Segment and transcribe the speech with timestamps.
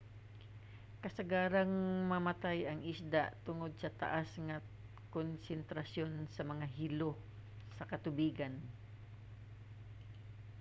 [1.03, 1.73] kasagarang
[2.13, 4.57] mamatay ang isda tungod sa taas nga
[5.15, 7.11] konsentrasyon sa mga hilo
[7.77, 8.53] sa katubigan